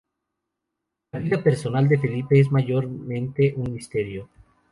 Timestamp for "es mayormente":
2.39-3.53